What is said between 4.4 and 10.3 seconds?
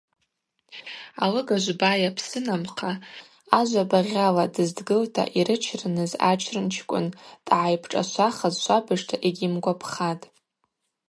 дыздгылта йрычрыныз ачрын чкӏвын дъагӏайпшӏашвахыз швабыжта йгьйыгвампхатӏ.